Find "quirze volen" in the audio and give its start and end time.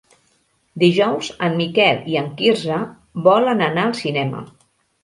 2.41-3.67